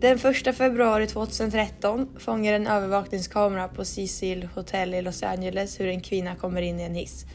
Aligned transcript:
Den 0.00 0.18
1 0.18 0.56
februari 0.56 1.06
2013 1.06 2.08
fångar 2.18 2.52
en 2.52 2.66
övervakningskamera 2.66 3.68
på 3.68 3.84
Cecil 3.84 4.48
Hotel 4.54 4.94
i 4.94 5.02
Los 5.02 5.22
Angeles 5.22 5.80
hur 5.80 5.88
en 5.88 6.00
kvinna 6.00 6.34
kommer 6.34 6.62
in 6.62 6.80
i 6.80 6.82
en 6.82 6.94
hiss. 6.94 7.26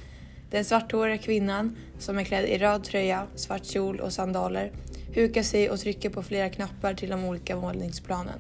Den 0.52 0.66
svarthåriga 0.66 1.18
kvinnan, 1.18 1.78
som 2.00 2.18
är 2.18 2.24
klädd 2.24 2.46
i 2.46 2.58
röd 2.58 2.84
tröja, 2.84 3.28
svart 3.36 3.66
kjol 3.66 4.00
och 4.00 4.14
sandaler, 4.14 4.72
hukar 5.14 5.44
sig 5.44 5.70
och 5.70 5.80
trycker 5.80 6.10
på 6.10 6.24
flera 6.24 6.50
knappar 6.50 6.94
till 6.94 7.10
de 7.10 7.26
olika 7.26 7.56
våningsplanen. 7.56 8.40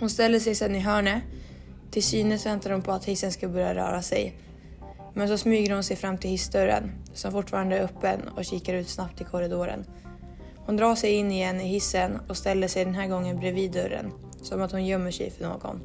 Hon 0.00 0.10
ställer 0.10 0.38
sig 0.38 0.54
sedan 0.54 0.74
i 0.74 0.80
hörnet. 0.80 1.22
Till 1.90 2.02
synes 2.02 2.46
väntar 2.46 2.70
hon 2.70 2.82
på 2.82 2.92
att 2.92 3.04
hissen 3.04 3.32
ska 3.32 3.48
börja 3.48 3.74
röra 3.74 4.02
sig. 4.02 4.34
Men 5.14 5.28
så 5.28 5.38
smyger 5.38 5.74
hon 5.74 5.84
sig 5.84 5.96
fram 5.96 6.18
till 6.18 6.30
hissdörren, 6.30 6.92
som 7.14 7.32
fortfarande 7.32 7.78
är 7.78 7.82
öppen 7.82 8.28
och 8.28 8.44
kikar 8.44 8.74
ut 8.74 8.88
snabbt 8.88 9.20
i 9.20 9.24
korridoren. 9.24 9.84
Hon 10.66 10.76
drar 10.76 10.94
sig 10.94 11.12
in 11.12 11.32
igen 11.32 11.60
i 11.60 11.68
hissen 11.68 12.20
och 12.28 12.36
ställer 12.36 12.68
sig 12.68 12.84
den 12.84 12.94
här 12.94 13.08
gången 13.08 13.38
bredvid 13.38 13.72
dörren, 13.72 14.12
som 14.42 14.62
att 14.62 14.72
hon 14.72 14.86
gömmer 14.86 15.10
sig 15.10 15.30
för 15.30 15.44
någon. 15.44 15.80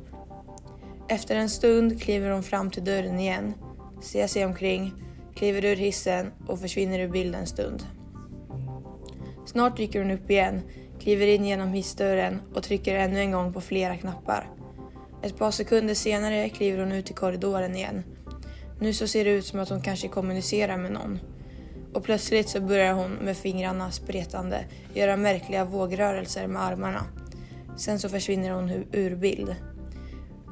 Efter 1.07 1.35
en 1.35 1.49
stund 1.49 2.01
kliver 2.01 2.31
hon 2.31 2.43
fram 2.43 2.71
till 2.71 2.85
dörren 2.85 3.19
igen, 3.19 3.53
ser 4.01 4.27
sig 4.27 4.45
omkring, 4.45 4.93
kliver 5.35 5.65
ur 5.65 5.75
hissen 5.75 6.31
och 6.47 6.59
försvinner 6.59 6.99
ur 6.99 7.09
bilden 7.09 7.41
en 7.41 7.47
stund. 7.47 7.83
Snart 9.45 9.77
dyker 9.77 9.99
hon 9.99 10.11
upp 10.11 10.29
igen, 10.29 10.61
kliver 10.99 11.27
in 11.27 11.45
genom 11.45 11.73
hissdörren 11.73 12.41
och 12.55 12.63
trycker 12.63 12.95
ännu 12.95 13.19
en 13.19 13.31
gång 13.31 13.53
på 13.53 13.61
flera 13.61 13.97
knappar. 13.97 14.49
Ett 15.23 15.37
par 15.37 15.51
sekunder 15.51 15.93
senare 15.93 16.49
kliver 16.49 16.79
hon 16.79 16.91
ut 16.91 17.11
i 17.11 17.13
korridoren 17.13 17.75
igen. 17.75 18.03
Nu 18.79 18.93
så 18.93 19.07
ser 19.07 19.25
det 19.25 19.31
ut 19.31 19.45
som 19.45 19.59
att 19.59 19.69
hon 19.69 19.81
kanske 19.81 20.07
kommunicerar 20.07 20.77
med 20.77 20.91
någon. 20.91 21.19
Och 21.93 22.03
plötsligt 22.03 22.49
så 22.49 22.61
börjar 22.61 22.93
hon 22.93 23.11
med 23.11 23.37
fingrarna 23.37 23.91
spretande 23.91 24.65
göra 24.93 25.17
märkliga 25.17 25.65
vågrörelser 25.65 26.47
med 26.47 26.61
armarna. 26.61 27.05
Sen 27.77 27.99
så 27.99 28.09
försvinner 28.09 28.49
hon 28.49 28.85
ur 28.91 29.15
bild. 29.15 29.55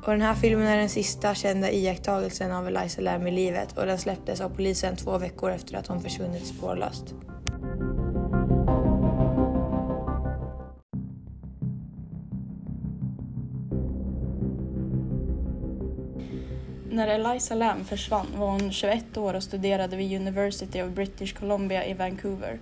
Och 0.06 0.12
den 0.12 0.22
här 0.22 0.36
filmen 0.36 0.68
är 0.68 0.78
den 0.78 0.90
sista 0.90 1.36
kända 1.36 1.72
iakttagelsen 1.72 2.52
av 2.52 2.68
Eliza 2.68 3.02
Lam 3.02 3.28
i 3.28 3.32
livet 3.32 3.78
och 3.78 3.86
den 3.86 3.98
släpptes 3.98 4.42
av 4.42 4.50
polisen 4.50 4.96
två 4.96 5.18
veckor 5.18 5.52
efter 5.52 5.78
att 5.78 5.88
hon 5.88 6.02
försvunnit 6.02 6.48
spårlöst. 6.48 7.16
När 16.98 17.08
Eliza 17.08 17.56
Lam 17.56 17.86
försvann 17.86 18.28
var 18.36 18.48
hon 18.48 18.72
21 18.72 19.18
år 19.18 19.34
och 19.34 19.44
studerade 19.44 19.96
vid 19.96 20.22
University 20.22 20.82
of 20.82 20.90
British 20.90 21.34
Columbia 21.34 21.86
i 21.86 21.94
Vancouver. 21.94 22.60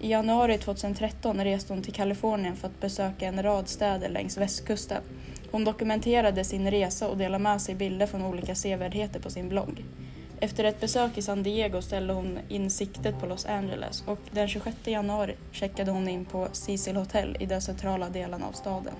I 0.00 0.10
januari 0.10 0.58
2013 0.58 1.44
reste 1.44 1.72
hon 1.72 1.82
till 1.82 1.92
Kalifornien 1.92 2.56
för 2.56 2.66
att 2.66 2.80
besöka 2.80 3.26
en 3.26 3.42
rad 3.42 3.68
städer 3.68 4.08
längs 4.08 4.38
västkusten. 4.38 5.02
Hon 5.50 5.64
dokumenterade 5.64 6.44
sin 6.44 6.70
resa 6.70 7.08
och 7.08 7.16
delade 7.16 7.42
med 7.42 7.62
sig 7.62 7.74
bilder 7.74 8.06
från 8.06 8.24
olika 8.24 8.54
sevärdheter 8.54 9.20
på 9.20 9.30
sin 9.30 9.48
blogg. 9.48 9.84
Efter 10.40 10.64
ett 10.64 10.80
besök 10.80 11.18
i 11.18 11.22
San 11.22 11.42
Diego 11.42 11.82
ställde 11.82 12.12
hon 12.12 12.38
in 12.48 12.70
siktet 12.70 13.20
på 13.20 13.26
Los 13.26 13.46
Angeles 13.46 14.04
och 14.06 14.20
den 14.30 14.48
26 14.48 14.76
januari 14.84 15.34
checkade 15.52 15.90
hon 15.90 16.08
in 16.08 16.24
på 16.24 16.48
Cecil 16.52 16.96
Hotel 16.96 17.36
i 17.40 17.46
den 17.46 17.62
centrala 17.62 18.08
delen 18.08 18.42
av 18.42 18.52
staden. 18.52 18.94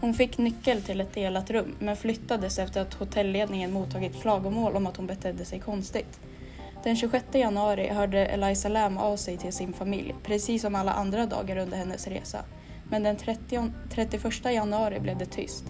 Hon 0.00 0.14
fick 0.14 0.38
nyckel 0.38 0.82
till 0.82 1.00
ett 1.00 1.14
delat 1.14 1.50
rum 1.50 1.76
men 1.78 1.96
flyttades 1.96 2.58
efter 2.58 2.80
att 2.80 2.94
hotellledningen 2.94 3.72
mottagit 3.72 4.22
klagomål 4.22 4.76
om 4.76 4.86
att 4.86 4.96
hon 4.96 5.06
betedde 5.06 5.44
sig 5.44 5.60
konstigt. 5.60 6.20
Den 6.84 6.96
26 6.96 7.24
januari 7.32 7.88
hörde 7.88 8.26
Eliza 8.26 8.68
Lam 8.68 8.98
av 8.98 9.16
sig 9.16 9.36
till 9.36 9.52
sin 9.52 9.72
familj, 9.72 10.14
precis 10.22 10.62
som 10.62 10.74
alla 10.74 10.92
andra 10.92 11.26
dagar 11.26 11.56
under 11.56 11.76
hennes 11.76 12.06
resa. 12.06 12.44
Men 12.90 13.02
den 13.02 13.16
30, 13.16 13.70
31 13.90 14.44
januari 14.44 15.00
blev 15.00 15.18
det 15.18 15.26
tyst. 15.26 15.64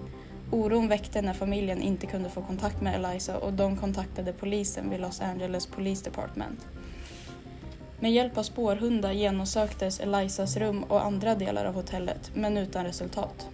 Oron 0.51 0.89
väckte 0.89 1.23
när 1.23 1.33
familjen 1.33 1.83
inte 1.83 2.07
kunde 2.07 2.31
få 2.31 2.43
kontakt 2.43 2.81
med 2.81 2.95
Eliza 2.95 3.39
och 3.39 3.53
de 3.53 3.77
kontaktade 3.77 4.33
polisen 4.33 4.91
vid 4.91 5.01
Los 5.01 5.21
Angeles 5.21 5.67
Police 5.67 6.05
Department. 6.05 6.67
Med 8.01 8.13
hjälp 8.13 8.39
av 8.39 8.43
spårhundar 8.43 9.13
genomsöktes 9.13 10.01
Elizas 10.01 10.57
rum 10.57 10.83
och 10.83 11.05
andra 11.05 11.35
delar 11.35 11.65
av 11.65 11.75
hotellet, 11.75 12.31
men 12.35 12.57
utan 12.57 12.85
resultat. 12.85 13.49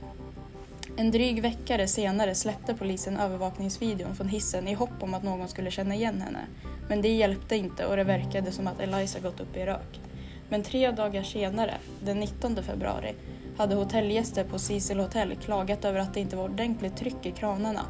En 0.97 1.11
dryg 1.11 1.43
vecka 1.43 1.87
senare 1.87 2.35
släppte 2.35 2.75
polisen 2.75 3.17
övervakningsvideon 3.17 4.15
från 4.15 4.29
hissen 4.29 4.69
i 4.69 4.75
hopp 4.75 5.03
om 5.03 5.15
att 5.15 5.23
någon 5.23 5.49
skulle 5.49 5.71
känna 5.71 5.95
igen 5.95 6.21
henne. 6.21 6.47
Men 6.89 7.03
det 7.03 7.09
hjälpte 7.09 7.57
inte 7.57 7.87
och 7.87 7.97
det 7.97 8.05
verkade 8.05 8.53
som 8.53 8.67
att 8.67 8.81
Eliza 8.81 9.19
gått 9.19 9.41
upp 9.41 9.57
i 9.57 9.67
rök. 9.67 10.01
Men 10.49 10.63
tre 10.63 10.91
dagar 10.91 11.23
senare, 11.23 11.75
den 12.05 12.21
19 12.21 12.63
februari, 12.63 13.15
hade 13.57 13.75
hotellgäster 13.75 14.45
på 14.45 14.59
Cecil 14.59 15.01
Hotel 15.01 15.37
klagat 15.45 15.85
över 15.85 16.01
att 16.01 16.15
det 16.15 16.21
inte 16.21 16.37
var 16.37 16.45
ordentligt 16.45 16.97
tryck 16.97 17.27
i 17.27 17.31
kranarna. 17.31 17.83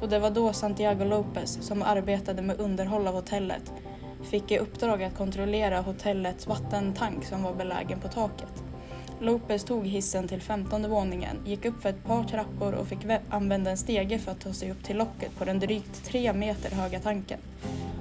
Och 0.00 0.08
det 0.08 0.18
var 0.18 0.30
då 0.30 0.52
Santiago 0.52 1.04
Lopez, 1.04 1.58
som 1.62 1.82
arbetade 1.82 2.42
med 2.42 2.60
underhåll 2.60 3.06
av 3.06 3.14
hotellet, 3.14 3.72
fick 4.30 4.50
i 4.50 4.58
uppdrag 4.58 5.02
att 5.02 5.16
kontrollera 5.16 5.80
hotellets 5.80 6.46
vattentank 6.46 7.24
som 7.24 7.42
var 7.42 7.54
belägen 7.54 8.00
på 8.00 8.08
taket. 8.08 8.59
Lopez 9.22 9.64
tog 9.64 9.86
hissen 9.86 10.28
till 10.28 10.40
femtonde 10.40 10.88
våningen, 10.88 11.36
gick 11.46 11.64
upp 11.64 11.82
för 11.82 11.88
ett 11.88 12.04
par 12.04 12.24
trappor 12.24 12.74
och 12.74 12.86
fick 12.86 12.98
använda 13.30 13.70
en 13.70 13.76
stege 13.76 14.18
för 14.18 14.32
att 14.32 14.40
ta 14.40 14.52
sig 14.52 14.70
upp 14.70 14.84
till 14.84 14.96
locket 14.96 15.36
på 15.38 15.44
den 15.44 15.58
drygt 15.58 16.04
tre 16.04 16.32
meter 16.32 16.70
höga 16.70 17.00
tanken. 17.00 17.38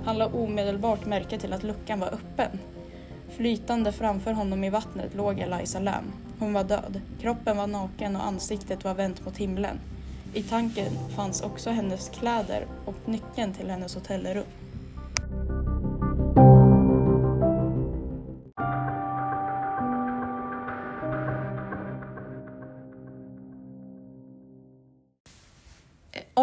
Han 0.06 0.18
la 0.18 0.28
omedelbart 0.28 1.06
märke 1.06 1.40
till 1.40 1.54
att 1.54 1.64
luckan 1.64 2.00
var 2.00 2.08
öppen. 2.08 2.60
Flytande 3.30 3.92
framför 3.92 4.32
honom 4.32 4.64
i 4.64 4.70
vattnet 4.70 5.16
låg 5.16 5.40
Eliza 5.40 5.80
Lam. 5.80 6.04
Hon 6.40 6.54
var 6.54 6.64
död. 6.64 7.02
Kroppen 7.22 7.58
var 7.58 7.68
naken 7.68 8.16
och 8.16 8.26
ansiktet 8.26 8.84
var 8.84 8.94
vänt 8.94 9.26
mot 9.26 9.38
himlen. 9.38 9.80
I 10.34 10.44
tanken 10.44 10.92
fanns 11.16 11.42
också 11.42 11.70
hennes 11.70 12.10
kläder 12.10 12.66
och 12.86 12.96
nyckeln 13.06 13.54
till 13.54 13.70
hennes 13.70 13.96
hotellrum. 13.96 14.46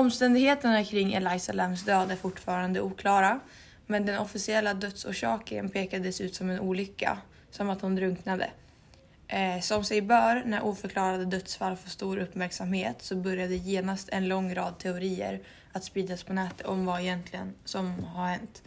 Omständigheterna 0.07 0.85
kring 0.85 1.13
Eliza 1.13 1.53
Lambs 1.53 1.85
död 1.85 2.11
är 2.11 2.17
fortfarande 2.17 2.81
oklara, 2.81 3.41
men 3.87 4.07
den 4.07 4.19
officiella 4.19 4.75
dödsorsaken 4.75 5.69
pekades 5.69 6.21
ut 6.21 6.35
som 6.35 6.51
en 6.51 6.61
olycka, 6.61 7.19
som 7.51 7.71
att 7.71 7.81
hon 7.81 7.95
drunknade. 7.95 8.51
Eh, 9.29 9.61
som 9.61 9.85
sig 9.85 10.03
bör, 10.03 10.43
när 10.47 10.65
oförklarade 10.65 11.25
dödsfall 11.25 11.77
får 11.77 11.91
stor 11.91 12.19
uppmärksamhet 12.19 13.03
så 13.03 13.17
började 13.17 13.57
genast 13.57 14.09
en 14.09 14.29
lång 14.29 14.55
rad 14.55 14.79
teorier 14.79 15.41
att 15.73 15.85
spridas 15.85 16.23
på 16.23 16.33
nätet 16.33 16.67
om 16.67 16.87
vad 16.87 17.01
egentligen 17.01 17.55
som 17.65 18.05
har 18.05 18.29
hänt. 18.29 18.63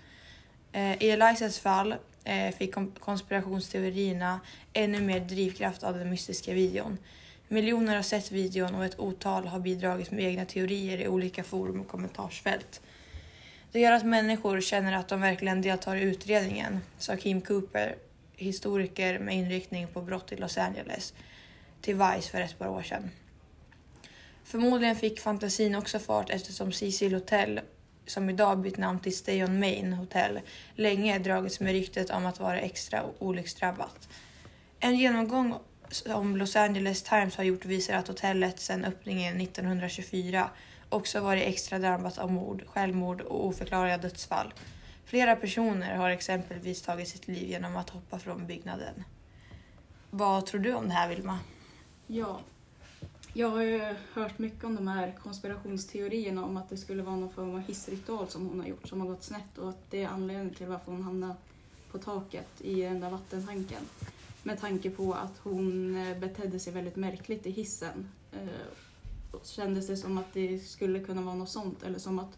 Eh, 0.71 1.03
I 1.03 1.09
Elizas 1.09 1.59
fall 1.59 1.95
eh, 2.23 2.55
fick 2.55 2.75
konspirationsteorierna 2.99 4.39
ännu 4.73 5.01
mer 5.01 5.19
drivkraft 5.19 5.83
av 5.83 5.97
den 5.97 6.09
mystiska 6.09 6.53
videon. 6.53 6.97
Miljoner 7.51 7.95
har 7.95 8.03
sett 8.03 8.31
videon 8.31 8.75
och 8.75 8.85
ett 8.85 8.99
otal 8.99 9.47
har 9.47 9.59
bidragit 9.59 10.11
med 10.11 10.25
egna 10.25 10.45
teorier 10.45 10.97
i 10.97 11.07
olika 11.07 11.43
forum 11.43 11.81
och 11.81 11.87
kommentarsfält. 11.87 12.81
Det 13.71 13.79
gör 13.79 13.91
att 13.91 14.05
människor 14.05 14.61
känner 14.61 14.93
att 14.93 15.07
de 15.07 15.21
verkligen 15.21 15.61
deltar 15.61 15.95
i 15.95 16.01
utredningen, 16.01 16.79
sa 16.97 17.15
Kim 17.17 17.41
Cooper, 17.41 17.95
historiker 18.35 19.19
med 19.19 19.35
inriktning 19.35 19.87
på 19.87 20.01
brott 20.01 20.31
i 20.31 20.35
Los 20.35 20.57
Angeles, 20.57 21.13
till 21.81 21.95
Vice 21.95 22.31
för 22.31 22.41
ett 22.41 22.59
par 22.59 22.67
år 22.67 22.83
sedan. 22.83 23.09
Förmodligen 24.43 24.95
fick 24.95 25.19
fantasin 25.19 25.75
också 25.75 25.99
fart 25.99 26.29
eftersom 26.29 26.71
Cecil 26.71 27.13
Hotel, 27.13 27.59
som 28.05 28.29
idag 28.29 28.59
bytt 28.59 28.77
namn 28.77 28.99
till 28.99 29.17
Stay 29.17 29.43
on 29.43 29.59
Main 29.59 29.93
Hotel, 29.93 30.39
länge 30.75 31.19
dragits 31.19 31.59
med 31.59 31.71
ryktet 31.71 32.09
om 32.09 32.25
att 32.25 32.39
vara 32.39 32.59
extra 32.59 33.03
olycksdrabbat. 33.19 34.09
En 34.79 34.95
genomgång 34.95 35.55
som 35.91 36.37
Los 36.37 36.55
Angeles 36.55 37.03
Times 37.03 37.35
har 37.35 37.43
gjort 37.43 37.65
visar 37.65 37.93
att 37.93 38.07
hotellet 38.07 38.59
sedan 38.59 38.85
öppningen 38.85 39.41
1924 39.41 40.49
också 40.89 41.19
varit 41.21 41.47
extra 41.47 41.79
drabbat 41.79 42.17
av 42.17 42.31
mord, 42.31 42.63
självmord 42.67 43.21
och 43.21 43.45
oförklarliga 43.45 43.97
dödsfall. 43.97 44.53
Flera 45.05 45.35
personer 45.35 45.95
har 45.95 46.09
exempelvis 46.09 46.81
tagit 46.81 47.07
sitt 47.07 47.27
liv 47.27 47.49
genom 47.49 47.77
att 47.77 47.89
hoppa 47.89 48.19
från 48.19 48.47
byggnaden. 48.47 49.03
Vad 50.09 50.45
tror 50.45 50.61
du 50.61 50.73
om 50.73 50.87
det 50.87 50.93
här 50.93 51.09
Vilma? 51.09 51.39
Ja, 52.07 52.39
jag 53.33 53.49
har 53.49 53.61
ju 53.61 53.95
hört 54.13 54.39
mycket 54.39 54.63
om 54.63 54.75
de 54.75 54.87
här 54.87 55.15
konspirationsteorierna 55.23 56.45
om 56.45 56.57
att 56.57 56.69
det 56.69 56.77
skulle 56.77 57.03
vara 57.03 57.15
någon 57.15 57.33
form 57.33 57.55
av 57.55 57.59
hissritual 57.59 58.27
som 58.27 58.47
hon 58.47 58.59
har 58.59 58.67
gjort 58.67 58.87
som 58.87 59.01
har 59.01 59.07
gått 59.07 59.23
snett 59.23 59.57
och 59.57 59.69
att 59.69 59.91
det 59.91 60.03
är 60.03 60.07
anledningen 60.07 60.53
till 60.53 60.67
varför 60.67 60.91
hon 60.91 61.03
hamnade 61.03 61.35
på 61.91 61.97
taket 61.97 62.47
i 62.61 62.81
den 62.81 62.99
där 62.99 63.09
vattentanken. 63.09 63.81
Med 64.43 64.59
tanke 64.59 64.89
på 64.89 65.13
att 65.13 65.37
hon 65.37 65.95
eh, 65.95 66.19
betedde 66.19 66.59
sig 66.59 66.73
väldigt 66.73 66.95
märkligt 66.95 67.47
i 67.47 67.51
hissen. 67.51 68.09
Eh, 68.31 68.39
kändes 69.43 69.87
det 69.87 69.97
som 69.97 70.17
att 70.17 70.33
det 70.33 70.59
skulle 70.59 70.99
kunna 70.99 71.21
vara 71.21 71.35
något 71.35 71.49
sånt 71.49 71.83
eller 71.83 71.99
som 71.99 72.19
att 72.19 72.37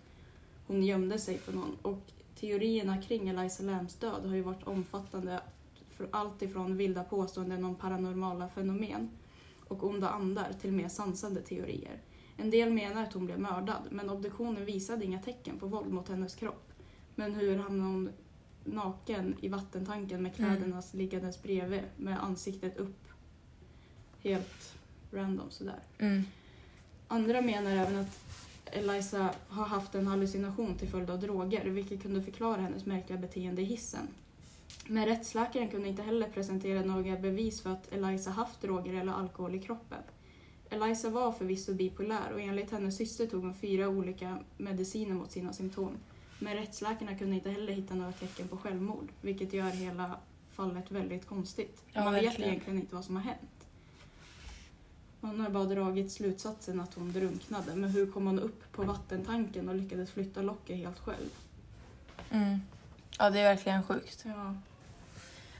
hon 0.67 0.83
gömde 0.83 1.19
sig 1.19 1.37
för 1.37 1.53
någon. 1.53 1.77
Och 1.81 2.11
teorierna 2.35 3.01
kring 3.01 3.29
Eliza 3.29 3.63
Lambs 3.63 3.95
död 3.95 4.25
har 4.25 4.35
ju 4.35 4.41
varit 4.41 4.67
omfattande. 4.67 5.41
Allt 6.11 6.41
ifrån 6.41 6.77
vilda 6.77 7.03
påståenden 7.03 7.65
om 7.65 7.75
paranormala 7.75 8.49
fenomen 8.49 9.09
och 9.67 9.83
onda 9.83 10.09
andar 10.09 10.53
till 10.61 10.71
mer 10.71 10.89
sansade 10.89 11.41
teorier. 11.41 12.01
En 12.37 12.51
del 12.51 12.73
menar 12.73 13.03
att 13.03 13.13
hon 13.13 13.25
blev 13.25 13.39
mördad, 13.39 13.81
men 13.89 14.09
obduktionen 14.09 14.65
visade 14.65 15.05
inga 15.05 15.21
tecken 15.21 15.59
på 15.59 15.67
våld 15.67 15.93
mot 15.93 16.09
hennes 16.09 16.35
kropp. 16.35 16.71
Men 17.15 17.33
hur 17.33 17.57
hamnade 17.57 17.89
hon 17.89 18.09
naken 18.63 19.35
i 19.41 19.47
vattentanken 19.47 20.23
med 20.23 20.31
Mm. 20.39 20.55
kläderna 20.55 20.83
liggandes 20.91 21.43
bredvid 21.43 21.81
med 21.97 22.23
ansiktet 22.23 22.77
upp? 22.77 23.07
Helt 24.23 24.73
random 25.11 25.49
sådär. 25.49 25.79
Mm. 25.99 26.23
Andra 27.07 27.41
menar 27.41 27.71
även 27.71 27.95
att 27.95 28.19
Eliza 28.65 29.29
har 29.47 29.65
haft 29.65 29.95
en 29.95 30.07
hallucination 30.07 30.75
till 30.75 30.87
följd 30.89 31.09
av 31.09 31.19
droger, 31.19 31.65
vilket 31.65 32.01
kunde 32.01 32.23
förklara 32.23 32.61
hennes 32.61 32.85
märkliga 32.85 33.19
beteende 33.19 33.61
i 33.61 33.65
hissen. 33.65 34.07
Men 34.87 35.05
rättsläkaren 35.05 35.69
kunde 35.69 35.89
inte 35.89 36.03
heller 36.03 36.29
presentera 36.29 36.81
några 36.81 37.15
bevis 37.17 37.61
för 37.61 37.69
att 37.69 37.91
Eliza 37.93 38.31
haft 38.31 38.61
droger 38.61 38.93
eller 38.93 39.13
alkohol 39.13 39.55
i 39.55 39.59
kroppen. 39.59 39.99
Eliza 40.69 41.09
var 41.09 41.31
förvisso 41.31 41.73
bipolär 41.73 42.33
och 42.33 42.41
enligt 42.41 42.71
hennes 42.71 42.97
syster 42.97 43.27
tog 43.27 43.43
hon 43.43 43.53
fyra 43.53 43.89
olika 43.89 44.37
mediciner 44.57 45.13
mot 45.13 45.31
sina 45.31 45.53
symptom. 45.53 45.97
Men 46.41 46.55
rättsläkarna 46.55 47.15
kunde 47.15 47.35
inte 47.35 47.49
heller 47.51 47.73
hitta 47.73 47.93
några 47.95 48.11
tecken 48.11 48.47
på 48.47 48.57
självmord, 48.57 49.11
vilket 49.21 49.53
gör 49.53 49.69
hela 49.69 50.15
fallet 50.53 50.91
väldigt 50.91 51.25
konstigt. 51.27 51.83
Ja, 51.93 52.03
Man 52.03 52.13
vet 52.13 52.23
verkligen. 52.23 52.51
egentligen 52.51 52.79
inte 52.79 52.95
vad 52.95 53.05
som 53.05 53.15
har 53.15 53.23
hänt. 53.23 53.67
Man 55.19 55.39
har 55.39 55.49
bara 55.49 55.63
dragit 55.65 56.11
slutsatsen 56.11 56.79
att 56.79 56.93
hon 56.93 57.11
drunknade, 57.13 57.75
men 57.75 57.89
hur 57.89 58.11
kom 58.11 58.25
hon 58.25 58.39
upp 58.39 58.71
på 58.71 58.83
vattentanken 58.83 59.69
och 59.69 59.75
lyckades 59.75 60.11
flytta 60.11 60.41
locket 60.41 60.77
helt 60.77 60.99
själv? 60.99 61.29
Mm. 62.31 62.59
Ja, 63.19 63.29
det 63.29 63.39
är 63.39 63.43
verkligen 63.55 63.83
sjukt. 63.83 64.23
Ja. 64.25 64.55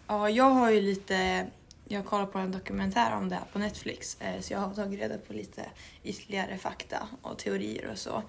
Ja, 0.08 0.30
jag 0.30 0.50
har 0.50 0.72
ju 0.72 0.82
lite... 0.82 1.48
Jag 1.88 2.06
kollar 2.06 2.26
på 2.26 2.38
en 2.40 2.52
dokumentär 2.52 3.16
om 3.16 3.30
det 3.30 3.36
här 3.36 3.46
på 3.54 3.60
Netflix 3.60 4.22
eh, 4.22 4.42
så 4.42 4.54
jag 4.54 4.60
har 4.60 4.74
tagit 4.74 5.00
reda 5.00 5.18
på 5.18 5.34
lite 5.34 5.66
ytterligare 6.04 6.58
fakta 6.58 7.08
och 7.22 7.38
teorier 7.38 7.88
och 7.92 7.98
så. 7.98 8.24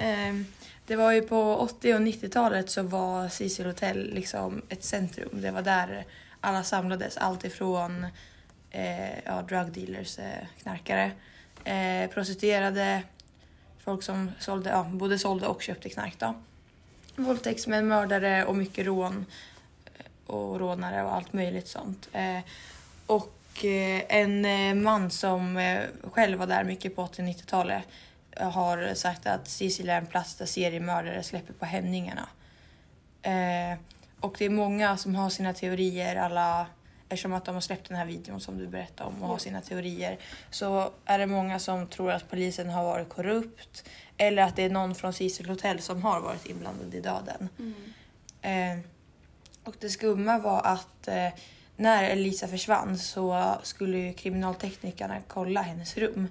Ehm, 0.00 0.46
det 0.86 0.96
var 0.96 1.12
ju 1.12 1.22
på 1.22 1.56
80 1.56 1.94
och 1.94 2.00
90-talet 2.00 2.70
så 2.70 2.82
var 2.82 3.28
Cecil 3.28 3.66
Hotel 3.66 4.14
liksom 4.14 4.62
ett 4.68 4.84
centrum. 4.84 5.40
Det 5.40 5.50
var 5.50 5.62
där 5.62 6.04
alla 6.40 6.62
samlades. 6.62 7.16
Allt 7.16 7.44
ifrån 7.44 8.06
eh, 8.70 9.18
ja, 9.24 9.42
drug 9.42 9.72
dealers, 9.72 10.18
eh, 10.18 10.46
knarkare, 10.62 11.10
eh, 11.64 12.10
prostituerade, 12.10 13.02
folk 13.78 14.02
som 14.02 14.30
sålde, 14.38 14.70
ja, 14.70 14.84
både 14.92 15.18
sålde 15.18 15.46
och 15.46 15.62
köpte 15.62 15.88
knark. 15.88 16.14
Då. 16.18 16.34
Våldtäktsmän, 17.16 17.88
mördare 17.88 18.44
och 18.44 18.56
mycket 18.56 18.86
rån 18.86 19.26
eh, 19.84 20.34
och 20.34 20.60
rånare 20.60 21.02
och 21.02 21.14
allt 21.14 21.32
möjligt 21.32 21.68
sånt. 21.68 22.08
Eh, 22.12 22.40
och 23.06 23.64
eh, 23.64 24.02
en 24.08 24.44
eh, 24.44 24.74
man 24.74 25.10
som 25.10 25.56
eh, 25.56 25.80
själv 26.02 26.38
var 26.38 26.46
där 26.46 26.64
mycket 26.64 26.96
på 26.96 27.02
80 27.02 27.22
och 27.22 27.28
90-talet 27.28 27.82
har 28.44 28.94
sagt 28.94 29.26
att 29.26 29.48
Sicilien 29.48 29.96
är 29.96 30.00
en 30.00 30.06
plats 30.06 30.34
där 30.34 30.46
seriemördare 30.46 31.22
släpper 31.22 31.52
på 31.52 31.64
hämningarna. 31.64 32.28
Eh, 33.22 33.78
och 34.20 34.36
det 34.38 34.44
är 34.44 34.50
många 34.50 34.96
som 34.96 35.14
har 35.14 35.30
sina 35.30 35.54
teorier, 35.54 36.16
alla 36.16 36.66
Eftersom 37.12 37.32
att 37.32 37.44
de 37.44 37.54
har 37.54 37.60
släppt 37.60 37.88
den 37.88 37.96
här 37.96 38.06
videon 38.06 38.40
som 38.40 38.58
du 38.58 38.66
berättade 38.66 39.08
om 39.08 39.22
och 39.22 39.28
har 39.28 39.38
sina 39.38 39.60
teorier 39.60 40.18
så 40.50 40.90
är 41.04 41.18
det 41.18 41.26
många 41.26 41.58
som 41.58 41.86
tror 41.86 42.10
att 42.10 42.30
polisen 42.30 42.70
har 42.70 42.84
varit 42.84 43.08
korrupt 43.08 43.84
eller 44.16 44.42
att 44.42 44.56
det 44.56 44.62
är 44.62 44.70
någon 44.70 44.94
från 44.94 45.12
Cecil 45.12 45.48
Hotel 45.48 45.80
som 45.80 46.02
har 46.02 46.20
varit 46.20 46.46
inblandad 46.46 46.94
i 46.94 47.00
döden. 47.00 47.48
Mm. 47.58 48.78
Eh, 48.78 48.84
och 49.64 49.74
det 49.80 49.90
skumma 49.90 50.38
var 50.38 50.62
att 50.64 51.08
eh, 51.08 51.28
när 51.76 52.04
Elisa 52.04 52.48
försvann 52.48 52.98
så 52.98 53.54
skulle 53.62 53.98
ju 53.98 54.12
kriminalteknikerna 54.12 55.16
kolla 55.28 55.62
hennes 55.62 55.96
rum. 55.96 56.28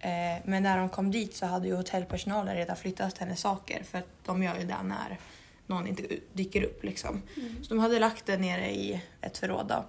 Eh, 0.00 0.42
men 0.44 0.62
när 0.62 0.78
de 0.78 0.88
kom 0.88 1.10
dit 1.10 1.34
så 1.34 1.46
hade 1.46 1.68
ju 1.68 1.74
hotellpersonalen 1.74 2.56
redan 2.56 2.76
flyttat 2.76 3.18
hennes 3.18 3.40
saker 3.40 3.82
för 3.82 3.98
att 3.98 4.08
de 4.24 4.42
gör 4.42 4.58
ju 4.58 4.64
det 4.64 4.82
när 4.82 5.18
någon 5.66 5.86
inte 5.86 6.02
dyker 6.32 6.62
upp 6.62 6.84
liksom. 6.84 7.22
Mm. 7.36 7.64
Så 7.64 7.74
de 7.74 7.78
hade 7.78 7.98
lagt 7.98 8.26
den 8.26 8.40
nere 8.40 8.70
i 8.70 9.02
ett 9.20 9.38
förråd 9.38 9.66
då. 9.66 9.84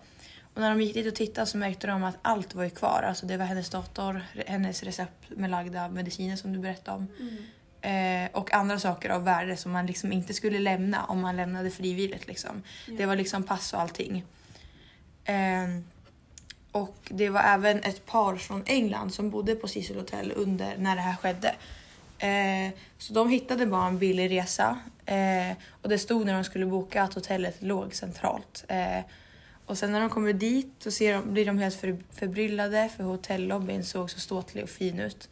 Och 0.53 0.61
när 0.61 0.69
de 0.69 0.81
gick 0.81 0.93
dit 0.93 1.07
och 1.07 1.15
tittade 1.15 1.47
så 1.47 1.57
märkte 1.57 1.87
de 1.87 2.03
att 2.03 2.17
allt 2.21 2.55
var 2.55 2.63
ju 2.63 2.69
kvar. 2.69 3.03
Alltså 3.07 3.25
det 3.25 3.37
var 3.37 3.45
hennes 3.45 3.69
dator, 3.69 4.21
hennes 4.45 4.83
recept 4.83 5.29
med 5.29 5.49
lagda 5.49 5.89
mediciner 5.89 6.35
som 6.35 6.53
du 6.53 6.59
berättade 6.59 6.97
om. 6.97 7.07
Mm. 7.19 7.43
Eh, 7.81 8.29
och 8.33 8.53
andra 8.53 8.79
saker 8.79 9.09
av 9.09 9.23
värde 9.23 9.57
som 9.57 9.71
man 9.71 9.85
liksom 9.85 10.11
inte 10.11 10.33
skulle 10.33 10.59
lämna 10.59 11.05
om 11.05 11.21
man 11.21 11.35
lämnade 11.35 11.71
frivilligt. 11.71 12.27
Liksom. 12.27 12.63
Det 12.97 13.05
var 13.05 13.15
liksom 13.15 13.43
pass 13.43 13.73
och 13.73 13.81
allting. 13.81 14.25
Eh, 15.23 15.67
och 16.71 16.95
det 17.09 17.29
var 17.29 17.41
även 17.41 17.83
ett 17.83 18.05
par 18.05 18.35
från 18.35 18.63
England 18.65 19.13
som 19.13 19.29
bodde 19.29 19.55
på 19.55 19.67
Cecil 19.67 19.95
Hotel 19.95 20.33
under 20.35 20.77
när 20.77 20.95
det 20.95 21.01
här 21.01 21.15
skedde. 21.15 21.55
Eh, 22.19 22.73
så 22.97 23.13
de 23.13 23.29
hittade 23.29 23.65
bara 23.65 23.87
en 23.87 23.97
billig 23.97 24.31
resa 24.31 24.79
eh, 25.05 25.57
och 25.81 25.89
det 25.89 25.99
stod 25.99 26.25
när 26.25 26.33
de 26.33 26.43
skulle 26.43 26.65
boka 26.65 27.03
att 27.03 27.13
hotellet 27.13 27.61
låg 27.61 27.95
centralt. 27.95 28.65
Eh, 28.67 28.99
och 29.65 29.77
sen 29.77 29.91
när 29.91 29.99
de 29.99 30.09
kommer 30.09 30.33
dit 30.33 30.73
så 30.79 30.91
ser 30.91 31.13
de, 31.13 31.33
blir 31.33 31.45
de 31.45 31.57
helt 31.57 31.75
för, 31.75 31.97
förbryllade 32.11 32.89
för 32.97 33.03
hotellobbyn 33.03 33.83
såg 33.83 34.11
så 34.11 34.19
ståtlig 34.19 34.63
och 34.63 34.69
fin 34.69 34.99
ut. 34.99 35.29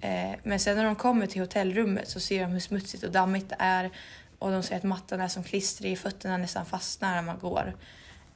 Eh, 0.00 0.34
men 0.42 0.60
sen 0.60 0.76
när 0.76 0.84
de 0.84 0.96
kommer 0.96 1.26
till 1.26 1.40
hotellrummet 1.40 2.08
så 2.08 2.20
ser 2.20 2.42
de 2.42 2.52
hur 2.52 2.60
smutsigt 2.60 3.04
och 3.04 3.10
dammigt 3.10 3.48
det 3.48 3.56
är 3.58 3.90
och 4.38 4.50
de 4.50 4.62
ser 4.62 4.76
att 4.76 4.82
mattan 4.82 5.20
är 5.20 5.28
som 5.28 5.44
klistrig, 5.44 5.98
fötterna 5.98 6.36
nästan 6.36 6.66
fastnar 6.66 7.14
när 7.14 7.22
man 7.22 7.38
går. 7.38 7.74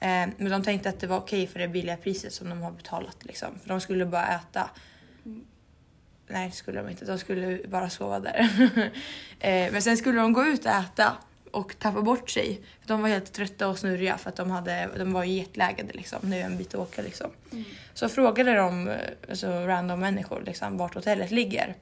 Eh, 0.00 0.28
men 0.36 0.50
de 0.50 0.62
tänkte 0.62 0.88
att 0.88 1.00
det 1.00 1.06
var 1.06 1.18
okej 1.18 1.46
för 1.46 1.58
det 1.58 1.68
billiga 1.68 1.96
priset 1.96 2.32
som 2.32 2.48
de 2.48 2.62
har 2.62 2.70
betalat. 2.70 3.16
Liksom. 3.24 3.48
För 3.62 3.68
de 3.68 3.80
skulle 3.80 4.06
bara 4.06 4.28
äta. 4.28 4.70
Mm. 5.26 5.44
Nej, 6.28 6.48
det 6.48 6.56
skulle 6.56 6.82
de 6.82 6.88
inte. 6.88 7.04
De 7.04 7.18
skulle 7.18 7.60
bara 7.68 7.90
sova 7.90 8.20
där. 8.20 8.50
eh, 9.40 9.72
men 9.72 9.82
sen 9.82 9.96
skulle 9.96 10.20
de 10.20 10.32
gå 10.32 10.44
ut 10.44 10.66
och 10.66 10.72
äta 10.72 11.16
och 11.50 11.78
tappa 11.78 12.02
bort 12.02 12.30
sig. 12.30 12.60
De 12.86 13.02
var 13.02 13.08
helt 13.08 13.32
trötta 13.32 13.68
och 13.68 13.78
snurriga 13.78 14.18
för 14.18 14.28
att 14.28 14.36
de, 14.36 14.50
hade, 14.50 14.88
de 14.96 15.12
var 15.12 15.24
jetlaggade. 15.24 15.92
Liksom. 15.92 16.18
Nu 16.22 16.36
är 16.36 16.44
en 16.44 16.58
bit 16.58 16.74
att 16.74 16.80
åka. 16.80 17.02
Liksom. 17.02 17.30
Mm. 17.52 17.64
Så 17.94 18.08
frågade 18.08 18.54
de 18.54 18.96
alltså, 19.28 19.46
random 19.46 20.00
människor 20.00 20.42
liksom, 20.46 20.76
vart 20.76 20.94
hotellet 20.94 21.30
ligger. 21.30 21.74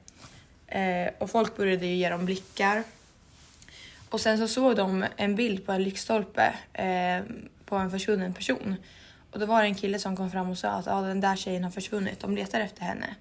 Eh, 0.67 1.09
och 1.17 1.29
folk 1.29 1.57
började 1.57 1.85
ju 1.85 1.95
ge 1.95 2.09
dem 2.09 2.25
blickar. 2.25 2.83
Och 4.09 4.21
sen 4.21 4.37
så 4.37 4.47
såg 4.47 4.75
de 4.75 5.05
en 5.15 5.35
bild 5.35 5.65
på 5.65 5.71
en 5.71 5.83
lyktstolpe 5.83 6.53
eh, 6.73 7.23
på 7.69 7.75
en 7.75 7.91
försvunnen 7.91 8.33
person. 8.33 8.75
Och 9.31 9.39
då 9.39 9.45
var 9.45 9.61
det 9.61 9.67
en 9.67 9.75
kille 9.75 9.99
som 9.99 10.17
kom 10.17 10.31
fram 10.31 10.49
och 10.49 10.57
sa 10.57 10.69
att 10.69 10.87
ah, 10.87 11.01
den 11.01 11.21
där 11.21 11.35
tjejen 11.35 11.63
har 11.63 11.71
försvunnit, 11.71 12.19
de 12.19 12.35
letar 12.35 12.59
efter 12.59 12.81
henne. 12.81 13.15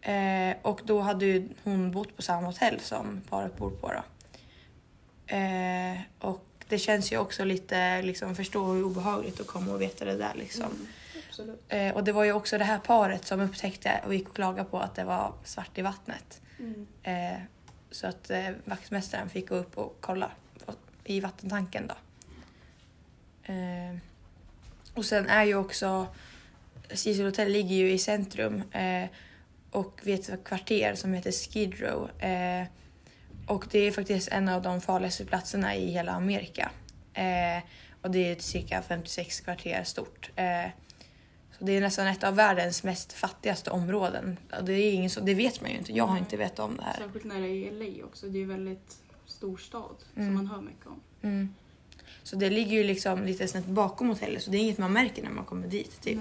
Eh, 0.00 0.56
och 0.62 0.80
då 0.84 1.00
hade 1.00 1.26
ju 1.26 1.48
hon 1.64 1.90
bott 1.90 2.16
på 2.16 2.22
samma 2.22 2.46
hotell 2.46 2.80
som 2.80 3.22
paret 3.28 3.56
bor 3.56 3.70
på. 3.70 3.92
Eh, 5.26 6.00
och 6.18 6.44
det 6.68 6.78
känns 6.78 7.12
ju 7.12 7.18
också 7.18 7.44
lite, 7.44 8.02
liksom, 8.02 8.36
förstå 8.36 8.64
hur 8.64 8.84
obehagligt 8.84 9.40
att 9.40 9.46
komma 9.46 9.72
och 9.72 9.80
veta 9.80 10.04
det 10.04 10.16
där. 10.16 10.34
Liksom. 10.34 10.86
Mm. 11.38 11.56
Eh, 11.68 11.94
och 11.94 12.04
det 12.04 12.12
var 12.12 12.24
ju 12.24 12.32
också 12.32 12.58
det 12.58 12.64
här 12.64 12.78
paret 12.78 13.26
som 13.26 13.40
upptäckte 13.40 14.00
och 14.06 14.14
gick 14.14 14.28
och 14.28 14.34
klagade 14.34 14.68
på 14.68 14.78
att 14.78 14.94
det 14.94 15.04
var 15.04 15.32
svart 15.44 15.78
i 15.78 15.82
vattnet. 15.82 16.40
Mm. 16.58 16.86
Eh, 17.02 17.40
så 17.90 18.06
att 18.06 18.30
eh, 18.30 18.50
vaktmästaren 18.64 19.28
fick 19.28 19.48
gå 19.48 19.54
upp 19.54 19.78
och 19.78 19.96
kolla 20.00 20.30
i 21.04 21.20
vattentanken 21.20 21.86
då. 21.86 21.94
Eh, 23.48 23.96
och 24.94 25.04
sen 25.04 25.26
är 25.26 25.44
ju 25.44 25.54
också 25.54 26.06
Cecil 26.90 27.24
Hotel 27.24 27.52
ligger 27.52 27.76
ju 27.76 27.92
i 27.92 27.98
centrum 27.98 28.62
eh, 28.72 29.04
och 29.70 30.00
vid 30.02 30.20
ett 30.30 30.44
kvarter 30.44 30.94
som 30.94 31.12
heter 31.14 31.32
Skid 31.32 31.74
Row. 31.80 32.10
Eh, 32.22 32.66
och 33.46 33.66
det 33.70 33.78
är 33.78 33.90
faktiskt 33.92 34.28
en 34.28 34.48
av 34.48 34.62
de 34.62 34.80
farligaste 34.80 35.24
platserna 35.24 35.76
i 35.76 35.90
hela 35.90 36.12
Amerika. 36.12 36.70
Eh, 37.14 37.62
och 38.02 38.10
det 38.10 38.32
är 38.32 38.36
cirka 38.36 38.82
56 38.82 39.40
kvarter 39.40 39.84
stort. 39.84 40.30
Eh, 40.36 40.70
så 41.58 41.64
det 41.64 41.72
är 41.72 41.80
nästan 41.80 42.06
ett 42.06 42.24
av 42.24 42.34
världens 42.34 42.82
mest 42.84 43.12
fattigaste 43.12 43.70
områden. 43.70 44.36
Och 44.58 44.64
Det, 44.64 44.72
är 44.72 44.92
ingen 44.92 45.10
så, 45.10 45.20
det 45.20 45.34
vet 45.34 45.60
man 45.60 45.70
ju 45.70 45.76
inte. 45.78 45.92
Jag 45.92 46.06
har 46.06 46.18
inte 46.18 46.36
vetat 46.36 46.58
om 46.58 46.76
det 46.76 46.82
här. 46.82 46.94
Särskilt 46.98 47.24
när 47.24 47.40
det 47.40 47.46
är 47.48 47.50
i 47.50 47.70
LA 47.98 48.04
också. 48.04 48.26
Det 48.26 48.38
är 48.38 48.40
ju 48.40 48.46
väldigt 48.46 48.96
stor 49.26 49.56
stad 49.56 49.96
Mm. 50.16 50.28
som 50.28 50.34
man 50.34 50.46
hör 50.46 50.60
mycket 50.60 50.86
om. 50.86 51.00
Mm. 51.22 51.54
Så 52.22 52.36
det 52.36 52.50
ligger 52.50 52.72
ju 52.72 52.84
liksom 52.84 53.24
lite 53.24 53.48
snett 53.48 53.66
bakom 53.66 54.08
hotellet 54.08 54.42
så 54.42 54.50
det 54.50 54.58
är 54.58 54.60
inget 54.60 54.78
man 54.78 54.92
märker 54.92 55.22
när 55.22 55.30
man 55.30 55.44
kommer 55.44 55.66
dit. 55.66 56.00
Typ. 56.02 56.18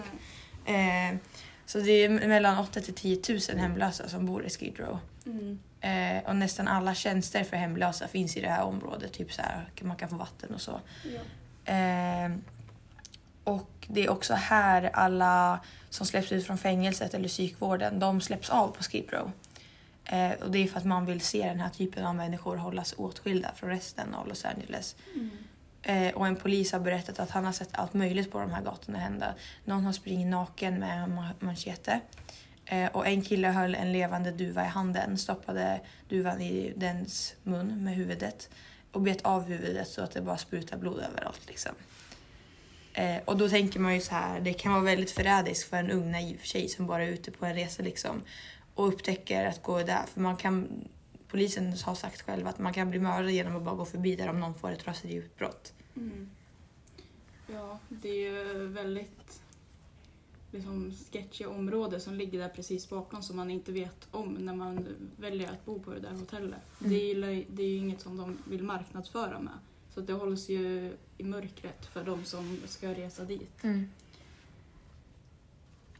Eh, 0.66 1.18
så 1.66 1.80
det 1.80 1.92
är 1.92 2.10
mellan 2.10 2.58
8 2.58 2.82
till 2.82 2.94
10 2.94 3.22
000 3.30 3.40
hemlösa 3.58 4.10
som 4.10 4.26
bor 4.26 4.46
i 4.46 4.50
Skid 4.50 4.80
Row. 4.80 5.00
Mm. 5.26 5.60
Eh, 5.82 6.30
och 6.30 6.36
nästan 6.36 6.68
alla 6.68 6.96
tjänster 6.96 7.44
för 7.44 7.58
hemlösa 7.58 8.08
finns 8.08 8.38
i 8.38 8.42
det 8.42 8.50
här 8.50 8.64
området. 8.64 9.14
Typ 9.14 9.34
så 9.34 9.42
här, 9.42 9.70
man 9.82 9.96
kan 9.96 10.10
få 10.10 10.16
vatten 10.16 10.54
och 10.54 10.62
så. 10.62 10.80
Ja. 11.04 11.74
Eh, 11.74 12.32
och 13.44 13.70
det 13.88 14.06
är 14.06 14.10
också 14.10 14.34
här 14.34 14.90
alla 14.94 15.60
som 15.90 16.06
släpps 16.06 16.32
ut 16.32 16.46
från 16.46 16.58
fängelset 16.58 17.14
eller 17.14 17.28
psykvården, 17.28 18.00
de 18.00 18.22
släpps 18.22 18.50
av 18.50 18.68
på 18.68 18.84
Skid 18.84 19.06
Row. 19.10 19.32
Eh, 20.06 20.32
och 20.32 20.52
det 20.52 20.64
är 20.64 20.68
för 20.68 20.78
att 20.78 20.86
man 20.86 21.06
vill 21.06 21.22
se 21.22 21.48
den 21.48 21.60
här 21.60 21.70
typen 21.70 22.06
av 22.06 22.16
människor 22.16 22.56
hållas 22.56 22.94
åtskilda 22.98 23.52
från 23.56 23.70
resten 23.70 24.14
av 24.14 24.28
Los 24.28 24.46
Angeles. 24.46 24.96
Mm. 25.16 25.30
Eh, 25.84 26.14
och 26.14 26.28
en 26.28 26.36
polis 26.36 26.72
har 26.72 26.80
berättat 26.80 27.20
att 27.20 27.30
han 27.30 27.46
har 27.46 27.52
sett 27.52 27.70
allt 27.72 27.94
möjligt 27.94 28.32
på 28.32 28.40
de 28.40 28.52
här 28.52 28.62
gatorna 28.62 29.00
hända. 29.00 29.36
Någon 29.66 29.86
har 29.86 29.94
springit 29.94 30.28
naken 30.28 30.80
med 30.80 31.04
en 31.04 31.20
machete. 31.40 32.00
Eh, 32.66 32.88
och 32.92 33.08
en 33.08 33.22
kille 33.22 33.48
höll 33.48 33.76
en 33.76 33.92
levande 33.92 34.32
duva 34.32 34.66
i 34.66 34.68
handen, 34.68 35.18
stoppade 35.18 35.82
duvan 36.10 36.42
i 36.42 36.74
dens 36.76 37.36
mun 37.44 37.84
med 37.84 37.96
huvudet 37.96 38.50
och 38.92 39.02
bet 39.02 39.22
av 39.22 39.44
huvudet 39.44 39.88
så 39.88 40.02
att 40.02 40.12
det 40.12 40.22
bara 40.22 40.38
sprutar 40.38 40.78
blod 40.78 41.00
överallt. 41.00 41.42
Liksom. 41.48 41.72
Eh, 42.94 43.18
och 43.26 43.38
då 43.38 43.50
tänker 43.50 43.80
man 43.80 43.94
ju 43.94 44.02
så 44.02 44.16
här, 44.16 44.40
det 44.40 44.54
kan 44.54 44.72
vara 44.72 44.84
väldigt 44.84 45.12
förrädiskt 45.12 45.70
för 45.70 45.78
en 45.78 45.92
ung 45.92 46.12
naiv 46.12 46.40
tjej 46.44 46.68
som 46.70 46.88
bara 46.88 47.04
är 47.04 47.08
ute 47.08 47.32
på 47.32 47.46
en 47.46 47.54
resa 47.54 47.84
liksom 47.84 48.22
och 48.76 48.88
upptäcker 48.88 49.46
att 49.46 49.64
gå 49.64 49.84
där. 49.84 50.04
För 50.14 50.22
man 50.22 50.38
kan, 50.38 50.88
polisen 51.28 51.74
har 51.86 51.96
sagt 51.96 52.22
själv 52.22 52.48
att 52.48 52.60
man 52.60 52.74
kan 52.74 52.90
bli 52.90 53.00
mördad 53.00 53.32
genom 53.32 53.56
att 53.56 53.64
bara 53.64 53.76
gå 53.76 53.86
förbi 53.86 54.16
där 54.16 54.30
om 54.30 54.40
någon 54.40 54.54
får 54.54 54.72
ett 54.72 54.88
raseriutbrott. 54.88 55.74
Mm. 55.96 56.30
Ja, 57.48 57.80
det 57.90 58.10
är 58.10 58.32
ju 58.32 58.68
väldigt 58.68 59.42
liksom, 60.52 60.94
sketchiga 61.12 61.50
område 61.50 62.00
som 62.00 62.14
ligger 62.14 62.40
där 62.40 62.50
precis 62.50 62.90
bakom 62.90 63.24
som 63.24 63.36
man 63.36 63.50
inte 63.50 63.72
vet 63.72 64.08
om 64.12 64.34
när 64.34 64.56
man 64.56 64.88
väljer 65.18 65.52
att 65.52 65.66
bo 65.66 65.80
på 65.80 65.94
det 65.94 66.00
där 66.00 66.12
hotellet. 66.12 66.62
Mm. 66.80 66.94
Det, 66.94 67.12
är, 67.12 67.46
det 67.50 67.64
är 67.64 67.68
ju 67.68 67.78
inget 67.78 68.02
som 68.02 68.18
de 68.18 68.38
vill 68.50 68.64
marknadsföra 68.64 69.40
med. 69.40 69.54
Så 69.94 70.02
det 70.02 70.14
hålls 70.14 70.50
ju 70.50 70.94
i 71.18 71.24
mörkret 71.24 71.86
för 71.86 72.04
de 72.04 72.26
som 72.26 72.58
ska 72.66 72.90
resa 72.94 73.24
dit. 73.24 73.64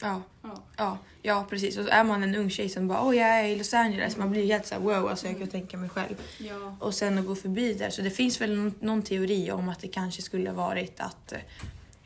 Ja, 0.02 0.22
Ja. 0.44 0.64
ja, 0.78 0.98
ja, 1.22 1.46
precis. 1.50 1.78
Och 1.78 1.86
så 1.86 1.90
är 1.92 2.04
man 2.04 2.24
en 2.24 2.36
ung 2.36 2.50
tjej 2.50 2.70
som 2.70 2.88
bara 2.88 3.02
åh 3.02 3.16
jag 3.18 3.30
är 3.30 3.44
i 3.44 3.56
Los 3.58 3.74
Angeles, 3.74 4.18
man 4.18 4.32
blir 4.32 4.46
helt 4.46 4.66
så 4.66 4.76
här 4.76 4.82
wow, 4.82 5.10
alltså 5.10 5.28
jag 5.28 5.38
kan 5.40 5.48
tänka 5.48 5.78
mig 5.78 5.90
själv. 5.90 6.16
Ja. 6.38 6.76
Och 6.80 6.94
sen 6.94 7.18
att 7.18 7.26
gå 7.26 7.36
förbi 7.36 7.74
där. 7.74 7.90
Så 7.90 8.02
det 8.02 8.10
finns 8.10 8.42
väl 8.42 8.56
någon, 8.56 8.74
någon 8.80 9.02
teori 9.02 9.52
om 9.52 9.70
att 9.70 9.80
det 9.80 9.88
kanske 9.88 10.22
skulle 10.22 10.50
ha 10.50 10.56
varit 10.58 11.00
att 11.00 11.32
eh, 11.32 11.40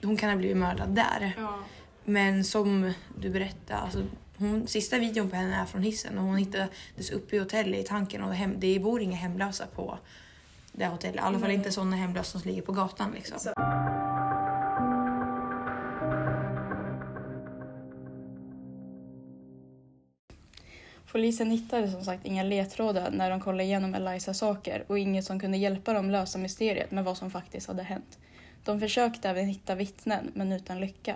hon 0.04 0.18
kan 0.18 0.30
ha 0.30 0.38
blivit 0.38 0.58
mördad 0.58 0.90
där. 0.90 1.34
ja. 1.38 1.60
Men 2.06 2.44
som 2.44 2.94
du 3.20 3.30
berättade, 3.30 3.80
alltså, 3.80 4.04
hon, 4.38 4.68
sista 4.68 4.98
videon 5.00 5.30
på 5.30 5.36
henne 5.36 5.56
är 5.56 5.66
från 5.66 5.84
hissen 5.84 6.18
och 6.18 6.24
hon 6.24 6.38
hittades 6.38 7.12
uppe 7.14 7.36
i 7.36 7.40
hotellet 7.40 7.80
i 7.80 7.84
tanken 7.88 8.24
och 8.24 8.36
hem, 8.36 8.56
det 8.60 8.80
bor 8.80 9.02
inga 9.02 9.16
hemlösa 9.16 9.66
på 9.76 9.98
det 10.72 10.86
hotellet. 10.88 11.16
I 11.16 11.20
alla 11.20 11.40
fall 11.40 11.48
Nej. 11.48 11.58
inte 11.58 11.72
sådana 11.72 11.96
hemlösa 11.96 12.40
som 12.40 12.50
ligger 12.50 12.62
på 12.62 12.72
gatan 12.72 13.12
liksom. 13.12 13.36
Exakt. 13.36 13.58
Polisen 21.12 21.52
hittade 21.52 21.92
som 21.92 22.04
sagt 22.04 22.26
inga 22.26 22.44
ledtrådar 22.44 23.12
när 23.12 23.30
de 23.30 23.40
kollade 23.40 23.64
igenom 23.64 23.96
Elizas 23.96 24.38
saker 24.38 24.84
och 24.88 25.00
inget 25.00 25.26
som 25.26 25.40
kunde 25.40 25.58
hjälpa 25.58 25.94
dem 25.94 26.10
lösa 26.10 26.38
mysteriet 26.38 26.92
med 26.92 27.04
vad 27.04 27.18
som 27.18 27.32
faktiskt 27.32 27.68
hade 27.68 27.84
hänt. 27.84 28.20
De 28.66 28.80
försökte 28.80 29.30
även 29.30 29.46
hitta 29.46 29.76
vittnen, 29.76 30.32
men 30.34 30.52
utan 30.52 30.80
lycka. 30.80 31.16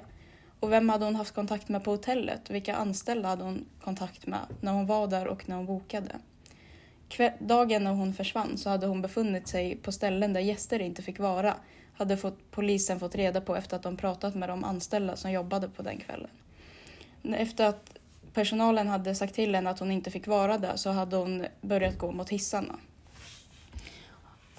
Och 0.60 0.72
vem 0.72 0.90
hade 0.90 1.06
hon 1.06 1.16
haft 1.16 1.36
kontakt 1.36 1.70
med 1.70 1.84
på 1.84 1.92
hotellet? 1.92 2.50
Vilka 2.50 2.76
anställda 2.76 3.30
hade 3.30 3.44
hon 3.44 3.66
kontakt 3.82 4.28
med 4.28 4.40
när 4.62 4.72
hon 4.72 4.86
var 4.86 5.08
där 5.08 5.28
och 5.28 5.50
när 5.50 5.56
hon 5.56 5.66
bokade? 5.66 6.20
Dagen 7.40 7.84
när 7.84 7.92
hon 7.92 8.14
försvann 8.14 8.58
så 8.58 8.70
hade 8.70 8.88
hon 8.88 9.02
befunnit 9.02 9.48
sig 9.48 9.76
på 9.76 9.92
ställen 9.92 10.34
där 10.34 10.42
gäster 10.42 10.80
inte 10.80 11.02
fick 11.02 11.20
vara, 11.20 11.56
hade 11.94 12.18
fått, 12.18 12.52
polisen 12.52 13.00
fått 13.00 13.16
reda 13.16 13.42
på 13.42 13.56
efter 13.56 13.76
att 13.76 13.84
de 13.84 13.98
pratat 13.98 14.36
med 14.36 14.50
de 14.50 14.64
anställda 14.64 15.16
som 15.16 15.32
jobbade 15.32 15.70
på 15.70 15.82
den 15.82 15.98
kvällen. 15.98 16.30
Efter 17.24 17.66
att 17.66 17.98
personalen 18.36 18.88
hade 18.88 19.16
sagt 19.16 19.36
till 19.36 19.56
henne 19.56 19.70
att 19.70 19.80
hon 19.80 19.92
inte 19.92 20.12
fick 20.12 20.28
vara 20.28 20.58
där 20.58 20.76
så 20.76 20.90
hade 20.90 21.16
hon 21.16 21.46
börjat 21.62 21.98
gå 21.98 22.12
mot 22.12 22.30
hissarna. 22.30 22.76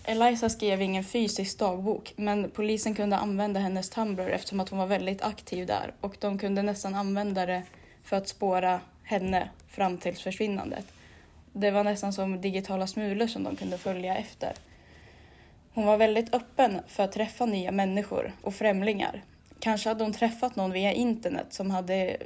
Eliza 0.05 0.49
skrev 0.49 0.83
ingen 0.83 1.05
fysisk 1.05 1.59
dagbok 1.59 2.13
men 2.17 2.51
polisen 2.51 2.95
kunde 2.95 3.17
använda 3.17 3.61
hennes 3.61 3.91
Tumblr 3.91 4.31
eftersom 4.31 4.61
att 4.61 4.69
hon 4.69 4.79
var 4.79 4.87
väldigt 4.87 5.23
aktiv 5.23 5.67
där 5.67 5.95
och 6.01 6.17
de 6.21 6.39
kunde 6.39 6.63
nästan 6.63 6.95
använda 6.95 7.47
det 7.47 7.63
för 8.05 8.17
att 8.17 8.29
spåra 8.29 8.81
henne 9.03 9.51
fram 9.69 9.99
till 9.99 10.17
försvinnandet. 10.17 10.87
Det 11.53 11.71
var 11.71 11.85
nästan 11.85 12.13
som 12.13 12.41
digitala 12.41 12.87
smulor 12.87 13.27
som 13.27 13.45
de 13.45 13.57
kunde 13.57 13.79
följa 13.79 14.17
efter. 14.17 14.53
Hon 15.75 15.87
var 15.87 15.97
väldigt 15.97 16.35
öppen 16.35 16.81
för 16.87 17.05
att 17.05 17.13
träffa 17.13 17.47
nya 17.47 17.73
människor 17.73 18.33
och 18.43 18.55
främlingar. 18.55 19.23
Kanske 19.61 19.89
hade 19.89 20.05
hon 20.05 20.13
träffat 20.13 20.57
någon 20.57 20.73
via 20.73 20.93
internet 20.93 21.47
som 21.51 21.71
hade 21.71 22.17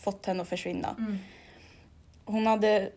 fått 0.00 0.26
henne 0.26 0.42
att 0.42 0.48
försvinna. 0.48 0.94
Mm. 0.98 1.18
Hon 2.24 2.46
hade 2.46 2.90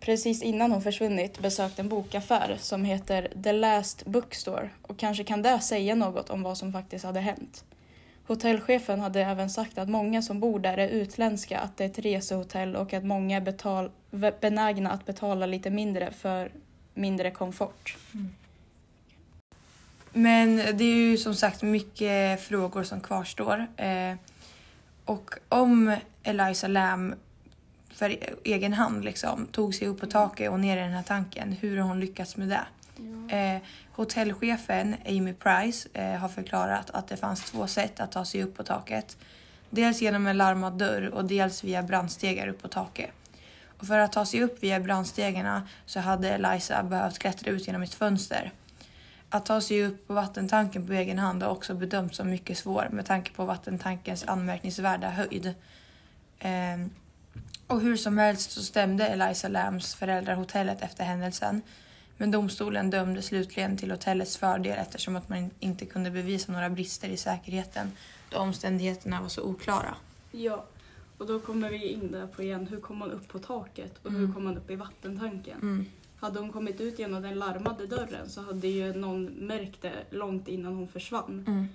precis 0.00 0.42
innan 0.42 0.72
hon 0.72 0.82
försvunnit 0.82 1.38
besökt 1.38 1.78
en 1.78 1.88
bokaffär 1.88 2.56
som 2.60 2.84
heter 2.84 3.28
The 3.42 3.52
Last 3.52 4.06
Bookstore 4.06 4.70
och 4.82 4.98
kanske 4.98 5.24
kan 5.24 5.42
det 5.42 5.60
säga 5.60 5.94
något 5.94 6.30
om 6.30 6.42
vad 6.42 6.58
som 6.58 6.72
faktiskt 6.72 7.04
hade 7.04 7.20
hänt. 7.20 7.64
Hotellchefen 8.26 9.00
hade 9.00 9.20
även 9.20 9.50
sagt 9.50 9.78
att 9.78 9.88
många 9.88 10.22
som 10.22 10.40
bor 10.40 10.58
där 10.58 10.78
är 10.78 10.88
utländska, 10.88 11.58
att 11.58 11.76
det 11.76 11.84
är 11.84 11.88
ett 11.88 11.98
resehotell 11.98 12.76
och 12.76 12.92
att 12.92 13.04
många 13.04 13.36
är 13.36 13.40
betal- 13.40 13.90
benägna 14.40 14.90
att 14.90 15.06
betala 15.06 15.46
lite 15.46 15.70
mindre 15.70 16.10
för 16.10 16.52
mindre 16.94 17.30
komfort. 17.30 17.96
Men 20.12 20.56
det 20.56 20.84
är 20.84 20.94
ju 20.94 21.16
som 21.16 21.34
sagt 21.34 21.62
mycket 21.62 22.40
frågor 22.40 22.82
som 22.82 23.00
kvarstår. 23.00 23.66
Eh, 23.76 24.14
och 25.04 25.34
om 25.48 25.96
Eliza 26.22 26.68
Lam 26.68 27.14
för 27.90 28.16
egen 28.44 28.72
hand 28.72 29.04
liksom, 29.04 29.46
tog 29.46 29.74
sig 29.74 29.88
upp 29.88 30.00
på 30.00 30.06
taket 30.06 30.50
och 30.50 30.60
ner 30.60 30.76
i 30.76 30.80
den 30.80 30.92
här 30.92 31.02
tanken, 31.02 31.52
hur 31.52 31.76
har 31.76 31.88
hon 31.88 32.00
lyckats 32.00 32.36
med 32.36 32.48
det? 32.48 32.66
Eh, 33.28 33.62
hotellchefen 33.92 34.96
Amy 35.06 35.32
Price 35.32 35.88
eh, 35.92 36.14
har 36.14 36.28
förklarat 36.28 36.90
att 36.90 37.08
det 37.08 37.16
fanns 37.16 37.50
två 37.50 37.66
sätt 37.66 38.00
att 38.00 38.12
ta 38.12 38.24
sig 38.24 38.42
upp 38.42 38.56
på 38.56 38.62
taket. 38.62 39.16
Dels 39.70 40.02
genom 40.02 40.26
en 40.26 40.36
larmad 40.36 40.72
dörr 40.72 41.10
och 41.14 41.24
dels 41.24 41.64
via 41.64 41.82
brandstegar 41.82 42.48
upp 42.48 42.62
på 42.62 42.68
taket. 42.68 43.10
Och 43.78 43.86
för 43.86 43.98
att 43.98 44.12
ta 44.12 44.26
sig 44.26 44.42
upp 44.42 44.62
via 44.62 44.80
brandstegarna 44.80 45.68
så 45.86 46.00
hade 46.00 46.30
Eliza 46.30 46.82
behövt 46.82 47.18
klättra 47.18 47.50
ut 47.50 47.66
genom 47.66 47.82
ett 47.82 47.94
fönster. 47.94 48.52
Att 49.34 49.46
ta 49.46 49.60
sig 49.60 49.86
upp 49.86 50.06
på 50.06 50.14
vattentanken 50.14 50.86
på 50.86 50.92
egen 50.92 51.18
hand 51.18 51.42
har 51.42 51.50
också 51.50 51.74
bedömts 51.74 52.16
som 52.16 52.30
mycket 52.30 52.58
svår 52.58 52.88
med 52.92 53.06
tanke 53.06 53.32
på 53.32 53.44
vattentankens 53.44 54.24
anmärkningsvärda 54.24 55.10
höjd. 55.10 55.54
Ehm, 56.38 56.90
och 57.66 57.80
hur 57.80 57.96
som 57.96 58.18
helst 58.18 58.50
så 58.50 58.62
stämde 58.62 59.06
Eliza 59.06 59.48
Lambs 59.48 59.94
föräldrar 59.94 60.34
hotellet 60.34 60.82
efter 60.82 61.04
händelsen. 61.04 61.62
Men 62.16 62.30
domstolen 62.30 62.90
dömde 62.90 63.22
slutligen 63.22 63.76
till 63.76 63.90
hotellets 63.90 64.36
fördel 64.36 64.78
eftersom 64.78 65.16
att 65.16 65.28
man 65.28 65.50
inte 65.60 65.86
kunde 65.86 66.10
bevisa 66.10 66.52
några 66.52 66.70
brister 66.70 67.08
i 67.08 67.16
säkerheten 67.16 67.92
då 68.30 68.38
omständigheterna 68.38 69.20
var 69.22 69.28
så 69.28 69.42
oklara. 69.42 69.94
Ja, 70.32 70.64
och 71.18 71.26
då 71.26 71.40
kommer 71.40 71.70
vi 71.70 71.88
in 71.88 72.12
där 72.12 72.26
på 72.26 72.42
igen, 72.42 72.66
hur 72.66 72.80
kom 72.80 73.00
hon 73.00 73.10
upp 73.12 73.28
på 73.28 73.38
taket 73.38 73.98
och 74.02 74.10
hur 74.10 74.18
Mm. 74.18 74.34
kom 74.34 74.46
hon 74.46 74.56
upp 74.56 74.70
i 74.70 74.76
vattentanken? 74.76 75.58
Mm. 75.62 75.86
Hade 76.20 76.40
hon 76.40 76.52
kommit 76.52 76.80
ut 76.80 76.98
genom 76.98 77.22
den 77.22 77.38
larmade 77.38 77.86
dörren 77.86 78.30
så 78.30 78.40
hade 78.40 78.68
ju 78.68 78.92
någon 78.92 79.24
märkt 79.24 79.82
det 79.82 79.92
långt 80.10 80.48
innan 80.48 80.74
hon 80.74 80.88
försvann. 80.88 81.44
Mm. 81.46 81.66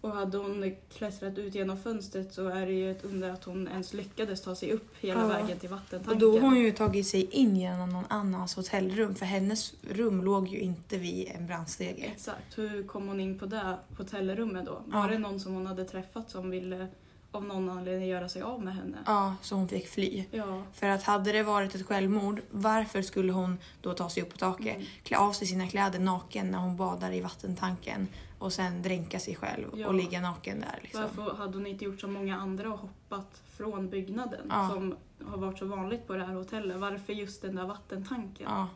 Och 0.00 0.10
hade 0.10 0.38
hon 0.38 0.76
klättrat 0.92 1.38
ut 1.38 1.54
genom 1.54 1.78
fönstret 1.78 2.34
så 2.34 2.48
är 2.48 2.66
det 2.66 2.72
ju 2.72 2.90
ett 2.90 3.04
under 3.04 3.30
att 3.30 3.44
hon 3.44 3.68
ens 3.68 3.94
lyckades 3.94 4.42
ta 4.42 4.54
sig 4.54 4.72
upp 4.72 4.94
hela 5.00 5.20
Ja. 5.20 5.26
vägen 5.26 5.58
till 5.58 5.68
vattentanken. 5.68 6.12
Och 6.12 6.18
då 6.18 6.32
har 6.32 6.40
hon 6.40 6.60
ju 6.60 6.72
tagit 6.72 7.06
sig 7.06 7.24
in 7.30 7.56
genom 7.56 7.90
någon 7.90 8.04
annans 8.08 8.54
hotellrum 8.56 9.14
för 9.14 9.26
hennes 9.26 9.74
rum 9.90 10.24
låg 10.24 10.48
ju 10.48 10.58
inte 10.58 10.98
vid 10.98 11.28
en 11.34 11.46
brandstege. 11.46 12.04
Exakt, 12.14 12.58
hur 12.58 12.82
kom 12.82 13.08
hon 13.08 13.20
in 13.20 13.38
på 13.38 13.46
det 13.46 13.76
hotellrummet 13.98 14.66
då? 14.66 14.82
Ja. 14.92 15.00
Var 15.00 15.08
det 15.08 15.18
någon 15.18 15.40
som 15.40 15.54
hon 15.54 15.66
hade 15.66 15.84
träffat 15.84 16.30
som 16.30 16.50
ville 16.50 16.86
av 17.32 17.44
någon 17.44 17.70
anledning 17.70 18.08
göra 18.08 18.28
sig 18.28 18.42
av 18.42 18.62
med 18.64 18.74
henne? 18.74 18.96
Ja, 19.06 19.34
så 19.42 19.54
hon 19.54 19.68
fick 19.68 19.88
fly. 19.88 20.24
Ja. 20.30 20.62
För 20.72 20.86
att 20.88 21.02
hade 21.02 21.32
det 21.32 21.42
varit 21.42 21.74
ett 21.74 21.86
självmord, 21.86 22.40
varför 22.50 23.02
skulle 23.02 23.32
hon 23.32 23.58
då 23.80 23.92
ta 23.94 24.10
sig 24.10 24.22
upp 24.22 24.30
på 24.32 24.38
taket, 24.38 24.74
Mm. 24.76 24.86
klä 25.02 25.18
av 25.18 25.32
sig 25.32 25.46
sina 25.46 25.68
kläder 25.68 25.98
naken 25.98 26.50
när 26.50 26.58
hon 26.58 26.76
badar 26.76 27.12
i 27.12 27.20
vattentanken 27.20 28.08
och 28.38 28.52
sen 28.52 28.82
dränka 28.82 29.18
sig 29.18 29.34
själv 29.36 29.66
Ja. 29.74 29.88
och 29.88 29.94
ligga 29.94 30.20
naken 30.20 30.60
där 30.60 30.78
liksom. 30.82 31.02
Varför 31.16 31.34
hade 31.36 31.52
hon 31.58 31.66
inte 31.66 31.84
gjort 31.84 32.00
som 32.00 32.12
många 32.12 32.36
andra 32.36 32.72
och 32.72 32.78
hoppat 32.78 33.42
från 33.56 33.88
byggnaden 33.90 34.46
Ja. 34.48 34.68
som 34.72 34.96
har 35.26 35.38
varit 35.38 35.58
så 35.58 35.64
vanligt 35.66 36.06
på 36.06 36.14
det 36.14 36.24
här 36.24 36.34
hotellet? 36.34 36.76
Varför 36.76 37.12
just 37.12 37.42
den 37.42 37.54
där 37.56 37.66
vattentanken? 37.66 38.46
Ja, 38.50 38.68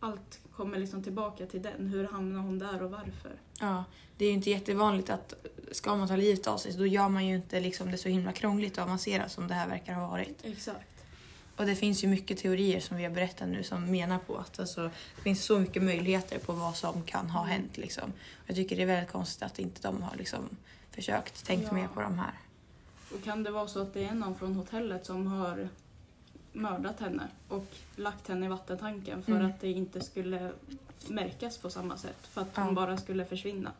Allt 0.00 0.40
kommer 0.56 0.78
liksom 0.78 1.02
tillbaka 1.02 1.46
till 1.46 1.62
den. 1.62 1.86
Hur 1.86 2.08
hamnade 2.08 2.42
hon 2.44 2.58
där 2.58 2.82
och 2.82 2.90
varför? 2.90 3.32
ja. 3.60 3.84
Det 4.16 4.24
är 4.24 4.28
ju 4.28 4.34
inte 4.34 4.50
jättevanligt 4.50 5.10
att 5.10 5.34
ska 5.72 5.96
man 5.96 6.08
ta 6.08 6.16
livet 6.16 6.46
av 6.46 6.58
sig 6.58 6.72
så 6.72 6.78
då 6.78 6.86
gör 6.86 7.08
man 7.08 7.26
ju 7.26 7.34
inte 7.36 7.60
liksom 7.60 7.90
det 7.90 7.98
så 7.98 8.08
himla 8.08 8.32
krångligt 8.32 8.78
och 8.78 8.84
avancerat 8.84 9.32
som 9.32 9.48
det 9.48 9.54
här 9.54 9.68
verkar 9.68 9.94
ha 9.94 10.08
varit. 10.08 10.44
Exakt. 10.44 11.04
Och 11.56 11.66
det 11.66 11.74
finns 11.76 12.04
ju 12.04 12.08
mycket 12.08 12.38
teorier 12.38 12.80
som 12.80 12.96
vi 12.96 13.04
har 13.04 13.10
berättat 13.10 13.48
nu 13.48 13.62
som 13.62 13.90
menar 13.90 14.18
på 14.18 14.36
att 14.36 14.58
alltså, 14.60 14.82
det 15.16 15.22
finns 15.22 15.44
så 15.44 15.58
mycket 15.58 15.82
möjligheter 15.82 16.38
på 16.38 16.52
vad 16.52 16.76
som 16.76 17.02
kan 17.02 17.30
ha 17.30 17.44
hänt. 17.44 17.76
Liksom. 17.76 18.12
Jag 18.46 18.56
tycker 18.56 18.76
det 18.76 18.82
är 18.82 18.86
väldigt 18.86 19.12
konstigt 19.12 19.42
att 19.42 19.58
inte 19.58 19.82
de 19.88 20.02
har 20.02 20.16
liksom, 20.16 20.48
försökt 20.90 21.46
tänkt 21.46 21.64
Ja. 21.66 21.72
mer 21.72 21.88
på 21.94 22.00
de 22.00 22.18
här. 22.18 22.32
Och 23.14 23.24
kan 23.24 23.42
det 23.42 23.50
vara 23.50 23.68
så 23.68 23.82
att 23.82 23.94
det 23.94 24.04
är 24.04 24.14
någon 24.14 24.34
från 24.38 24.54
hotellet 24.54 25.06
som 25.06 25.26
har 25.26 25.68
mördat 26.58 27.00
henne 27.00 27.28
och 27.48 27.66
lagt 27.96 28.28
henne 28.28 28.46
i 28.46 28.48
vattentanken 28.48 29.22
för 29.22 29.32
Mm. 29.32 29.46
att 29.46 29.60
det 29.60 29.70
inte 29.70 30.00
skulle 30.00 30.52
märkas 31.08 31.58
på 31.58 31.70
samma 31.70 31.96
sätt 31.96 32.26
för 32.30 32.40
att 32.40 32.48
Ja. 32.54 32.62
hon 32.62 32.74
bara 32.74 32.96
skulle 32.96 33.24
försvinna. 33.24 33.72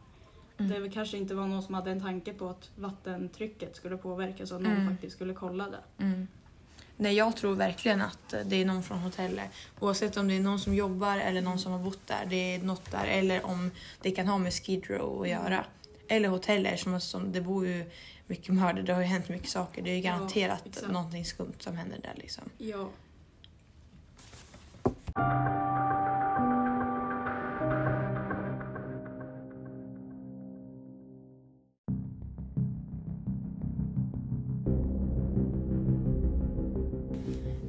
Mm. 0.59 0.83
Det 0.83 0.91
kanske 0.91 1.17
inte 1.19 1.35
var 1.35 1.47
någon 1.47 1.63
som 1.63 1.75
hade 1.75 1.91
en 1.91 2.01
tanke 2.01 2.33
på 2.33 2.49
att 2.49 2.71
vattentrycket 2.77 3.77
skulle 3.77 3.97
påverkas 3.97 4.51
och 4.51 4.57
att 4.57 4.63
någon 4.63 4.73
Mm. 4.73 4.89
faktiskt 4.95 5.17
skulle 5.17 5.35
kolla 5.35 5.65
det. 5.71 6.05
Mm. 6.05 6.29
Nej, 6.97 7.15
jag 7.15 7.37
tror 7.37 7.55
verkligen 7.55 8.03
att 8.03 8.35
det 8.45 8.57
är 8.57 8.65
någon 8.65 8.83
från 8.83 8.99
hotellet. 8.99 9.51
Oavsett 9.81 10.17
om 10.17 10.29
det 10.29 10.37
är 10.37 10.41
någon 10.41 10.59
som 10.61 10.75
jobbar 10.75 11.17
eller 11.17 11.41
någon 11.43 11.59
som 11.59 11.73
har 11.73 11.79
bott 11.79 12.07
där. 12.07 12.27
Det 12.31 12.55
är 12.55 12.59
något 12.63 12.91
där. 12.91 13.05
Eller 13.07 13.47
om 13.47 13.71
det 14.03 14.11
kan 14.11 14.29
ha 14.29 14.39
med 14.39 14.53
Skid 14.53 14.85
Row 14.91 15.23
att 15.23 15.29
göra. 15.29 15.65
Eller 16.09 16.29
hotellet 16.29 16.81
som, 16.81 17.01
som 17.01 17.33
det 17.33 17.41
bor 17.41 17.67
ju 17.67 17.91
mycket 18.29 18.55
mördare. 18.55 18.83
Det 18.83 18.93
har 18.95 19.01
ju 19.01 19.07
hänt 19.07 19.29
mycket 19.29 19.49
saker. 19.49 19.83
Det 19.83 19.91
är 19.91 19.95
ju 19.97 20.01
Ja, 20.03 20.11
garanterat 20.13 20.67
exakt. 20.67 20.93
någonting 20.93 21.25
skumt 21.25 21.55
som 21.59 21.77
händer 21.77 21.99
där 22.03 22.15
liksom. 22.17 22.45
Ja. 22.59 22.89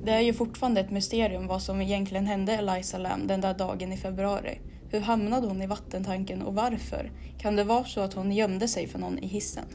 Det 0.03 0.11
är 0.11 0.19
ju 0.21 0.33
fortfarande 0.33 0.81
ett 0.81 0.91
mysterium 0.91 1.47
vad 1.47 1.61
som 1.61 1.81
egentligen 1.81 2.25
hände 2.27 2.53
Eliza 2.53 2.97
Lam 2.97 3.27
den 3.27 3.41
där 3.41 3.53
dagen 3.53 3.91
i 3.91 3.97
februari. 3.97 4.59
Hur 4.91 4.99
hamnade 4.99 5.47
hon 5.47 5.61
i 5.61 5.67
vattentanken 5.67 6.41
och 6.41 6.55
varför? 6.55 7.11
Kan 7.37 7.55
det 7.55 7.63
vara 7.63 7.83
så 7.85 8.01
att 8.01 8.13
hon 8.13 8.31
gömde 8.31 8.67
sig 8.67 8.87
för 8.87 8.99
någon 8.99 9.19
i 9.19 9.27
hissen? 9.27 9.65